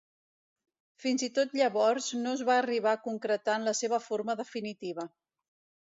[1.03, 5.11] Fins i tot llavors no es va arribar a concretar en la seva forma definitiva.